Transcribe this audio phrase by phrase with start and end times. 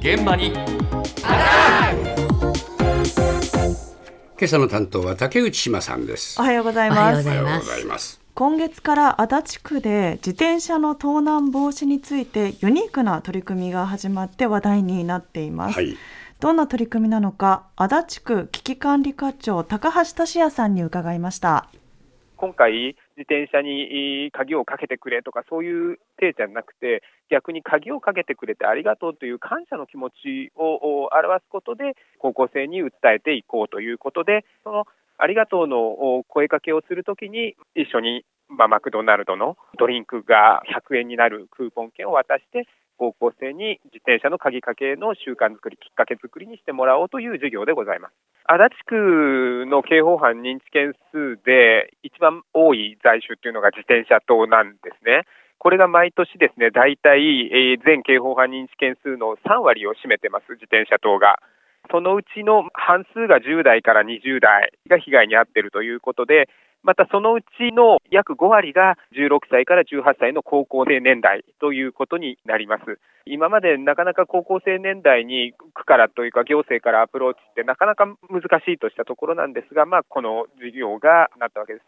[0.00, 0.52] 現場に。
[4.40, 6.40] 今朝の担当は竹内島さんです。
[6.40, 7.28] おはようございます。
[7.28, 8.20] おはようございます。
[8.34, 15.94] 今月から足立区で自転車の盗難防止についてユニークな取り組みが始まって話題になっています、はい。
[16.38, 21.68] どんな取り組みなのか足立区危機管理課長高橋俊也さんに伺いました。
[22.36, 34.86] 今回、自転車に鍵をかけてくれとか、そういう体じゃなくて、逆に鍵をかけてくれてありがとうという感謝の気持ちを表すことで、高校生に訴えていこうということで、その
[35.18, 42.66] ありがとうの声かけをするときに、一緒に、まあ、マクドナルドのドリンクが100円になるクーポン券を渡して、
[43.00, 48.14] 高校生に自転車の鍵かけの習慣作り、きっかけ作りにしてもらおうという授業でございます。
[48.44, 55.24] 足立区の刑法犯認知件数で一番多い在種っていうのが自転車盗なんですね。
[55.56, 61.40] これが毎年ですね、大体、えー全刑法犯認知件数の3割を占めてます、自転車盗が。
[61.90, 66.48] そのうちの半数が10代から20代が被害に遭っているということで、
[66.82, 72.98] またそのうちの約5割が16歳から18歳の高校生年代ということになります。
[73.26, 81.84] 今までなかなか高校生年代に区からというか行政からアプローチってなかなか難しいとしたところなんですが、まあ、この授業がなったわけです。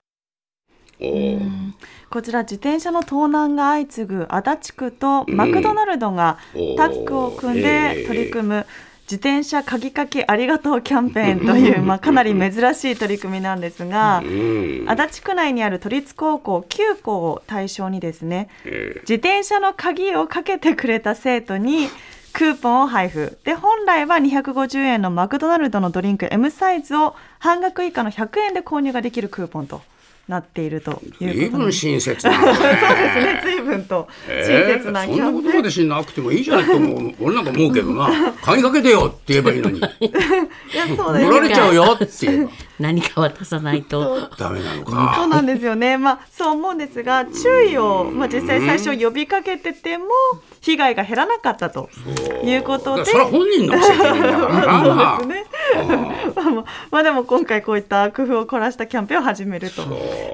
[2.10, 8.66] こちら自転車の盗難が相次ぐ足立区とマクドナルドがうんタッグを組んで取り組む
[9.03, 14.84] 自転車鍵かけありがとうキャンペーンという、まあ、かなり珍しい取り組みなんですがうん。
[14.89, 21.89] 足立区内にある都立高校9校を対象にですねえ自転車の鍵をかけてくれた生徒に
[22.33, 23.39] クーポンを配布。
[23.44, 29.83] で本来は250円のマクドナルドのドリンク M サイズを半額以下の100円で購入ができるクーポンと
[30.33, 31.50] なっているということです。
[31.50, 32.34] 分親切ね。
[32.34, 35.33] そうですね、随分と親切なキそんな。
[35.33, 37.14] ことまでしなくてもいいじゃないと思う。
[37.20, 38.33] 俺なんか思うけどな。
[38.42, 39.78] 鍵かけてよって言えばいいのに。
[39.78, 39.86] いや、
[40.97, 42.50] そうです取られちゃうよって言えば
[42.83, 44.28] 何か渡さないと。
[44.37, 45.97] ダメなのそうかなんですよね。
[45.97, 50.06] まあ、そう思うんですが、注意を、まあ、実際最初呼びかけてても。
[50.62, 51.91] 被害が減らなかったと
[52.44, 53.04] いうことで。
[53.04, 55.47] それは本人の責任だからな そうですね。
[56.91, 59.82] まあでも今回こういった工夫を凝らしたキャンペーンを始めると。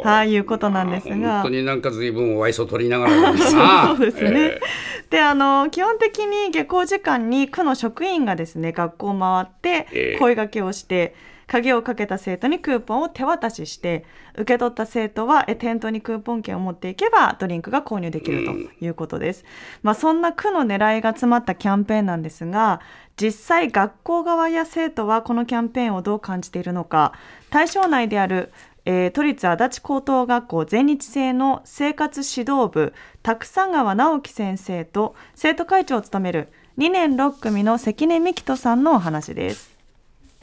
[0.05, 1.49] はい、いうことなんです本が当。
[1.49, 4.41] になんか随分お愛想取りながらそうですね。
[4.41, 4.61] え
[5.09, 11.15] で、あの基本的に下校時間に区の職員がですね、学校を回ってええ声掛けをして。
[11.49, 14.05] 鍵をかけた生徒にクーポンを手渡しして
[14.35, 19.45] 受け取った生徒はえ店頭にクーポン券を持っていけばドリンクが購入できるということです。
[19.83, 22.81] まあそんな区の狙いが詰まったキャンペーンなんですが
[23.17, 27.15] 実際学校側や生徒はこのキャンペーンをどう感じているのか
[27.51, 28.53] 対象内である
[28.85, 32.93] えー都立足立高等学校全日制の生活指導部
[33.23, 39.78] 拓佐川直樹先生と生徒会長を務める2年6組の関根美希人さんのお話です。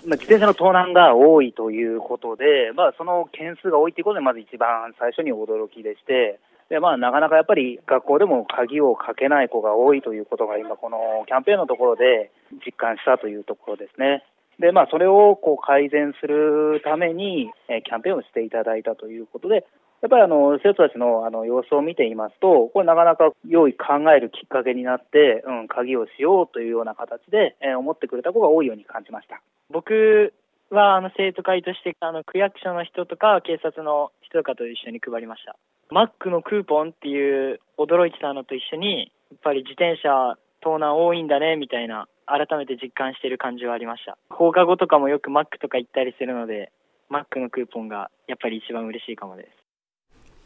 [0.06, 6.40] まあ、自転車の盗難が多いということで、まあ、その件数が多いということで、まず一番最初に驚きでして、
[6.70, 12.32] でまあ、なかなかやっぱり学校でも鍵をかけない子が多いということが今、このキャンペーンのところで
[12.66, 14.24] 実感したというところですね。
[14.60, 19.66] でまあ、それをこう改善するために、えキャンペーンをしていただいたということで、
[20.02, 29.42] やっぱりあの生徒たちのあの様子を見ていますと、これ、なかなか良い考えるきっかけになって、うん、鍵をしようというような形で、えー思ってくれた子が多いように感じました。
[29.72, 30.34] 僕
[30.70, 35.56] はあの生徒会としてあの区役所の人とか警察の人とかと一緒に配りました。
[35.90, 44.18] マックのクーポンっていう驚いてたのと一緒に、やっぱり自転車盗難多いんだねみたいな、改めて実感してる感じはありました。
[44.30, 46.72] 放課後とかもよくマックとか行ったりするので、
[47.10, 49.65] マックのクーポンがやっぱり一番嬉しいかもです。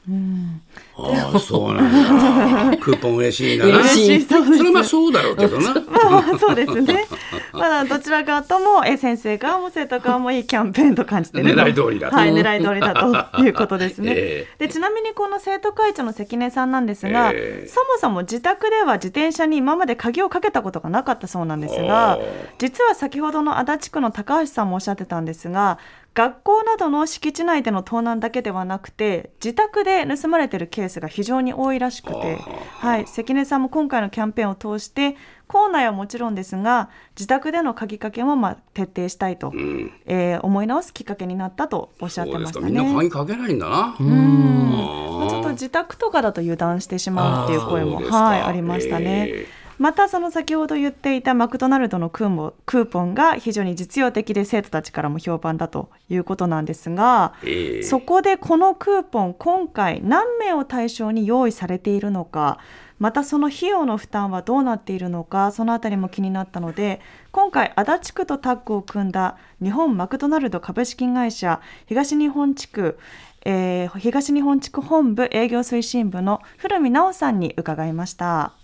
[0.08, 0.62] うん、
[0.98, 2.78] ああそうなんだ。
[2.82, 3.80] クーポン嬉しいんだな。
[3.80, 5.74] 嬉しいそれはまあそうだろうけどな。
[5.74, 7.06] ま あそうですね。
[7.54, 12.16] まあどちら側ともえ先生側も生徒側もいいキャンペーンと感じてると狙い通りだと。
[12.16, 12.94] はい狙い通りだ
[13.36, 14.14] ということですね。
[14.16, 17.68] えでちなみにこの生徒会長の関根さんなんですが、ええ。
[17.68, 22.20] そもそも自宅では自転車に今まで鍵をかけたことがなかったそうなんですが
[22.58, 25.78] 実は先ほどの足立区の高橋さんもおっしゃってたんですが
[26.20, 32.38] 学校などの敷地内での盗難だけではなくて自宅で盗まれているケースが非常に多いらしくて、
[32.80, 35.16] はい、関根さんも今回のキャンペーンを通して
[35.48, 39.94] 校内はもちろんですが自宅での鍵かけもまあ徹底したいと、うん。
[40.08, 42.66] えー思い直すきっかけになったとおっしゃってますしたね。
[42.78, 43.96] かみんな鍵かけないんだな。
[44.00, 45.28] うん。
[45.30, 49.30] ちょっと自宅とかだと油断してしまうっていう声もはいありましたね。
[49.30, 49.48] え
[49.80, 57.84] またその先ほど言っていたマクドナルドのクーポンクーポンが非常に実用的で生徒たちからも評判だということなんですが、ええ。
[57.84, 62.60] そこでこのクーポン今回何名を対象に用意されているのか
[63.00, 67.00] またその費用の負担はどうなっているのかそのあたりも気になったので
[67.32, 73.00] 今回足立区とタッグを組んだ日本マクドナルド株式会社東日本地区
[73.46, 78.59] えー、東日本地区本部営業推進部の古見直さんに伺いました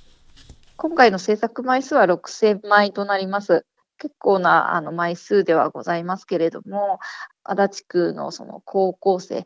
[0.77, 3.66] 今回の制作枚数は6000枚となります。
[3.98, 7.00] 結構なあの枚数ではございますけれども、
[7.44, 9.45] 足立区のその高校生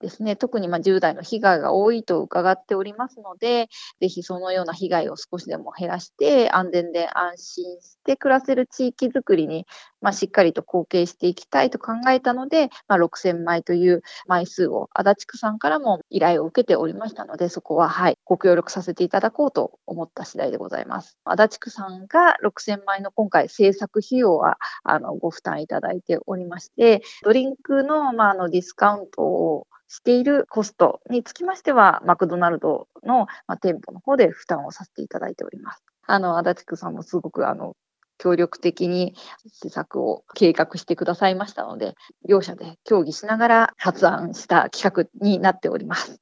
[0.00, 3.68] ですね、特にま10代の被害が多いと伺っておりますので、
[4.00, 9.66] ぜひそのような被害を少しでも減らして、安全で安心して暮らせる地域づくりに、
[10.02, 21.16] まあ、しっかりと貢献していきたいと考えたので、まあ、6000枚という枚数を足立区さんからも依頼を受けておりましたので、そこは、はい、ご協力させていただこうと思った次第でございます。
[21.24, 35.82] 足立区さんが6000枚の今回制作費用はあのご負担いただいておりまして、ドリンクの,、ま、あのディスカウントをしているコストにつきましては、マクドナルドの、まあ、店舗の方で負担をさせていただいております。
[36.06, 37.76] あの、足立区さんもすごくあの
[38.18, 39.14] 協力的に
[39.52, 41.94] 施策を計画してくださいましたので、
[42.28, 46.20] 両者で協議しながら発案した企画になっております。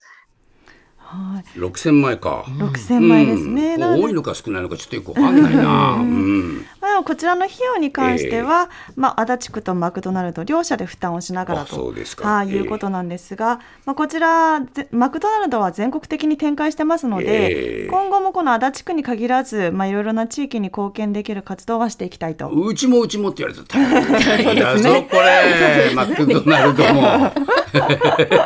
[0.98, 2.44] はい、6000枚か。
[2.48, 3.74] 6000枚ですね。
[3.74, 5.94] うん多いのか少ないのかちょっとよくわかんないな。
[6.00, 6.66] うん。
[6.94, 12.28] まあ、こちらの費用に関しては、まあ、足立区とマクドナルド両社で負担をしながらとうですか。
[12.28, 17.88] はい、うことなんですが、まあ、こちらぜマクドナルドは全国的に展開してますので、ええ。
[17.88, 22.48] 今後もこの足立区に限らず、まあ、いろいろな地域に貢献できる活動はしていきたいと。
[22.48, 25.90] うちもうちもって言われたら大変 だぞ、これ。
[25.94, 27.32] マクドナルドも。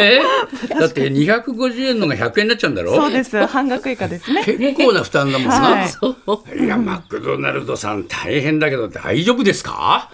[0.00, 0.20] え
[0.78, 2.94] だって250円のが100円になっちゃうんだろ？
[2.94, 4.44] そうです半額以下ですね。
[4.44, 5.54] 結構な負担だもんな。
[5.60, 6.58] はいそう。
[6.58, 10.10] いや、マクドナルドさん大変だけど大丈夫ですか？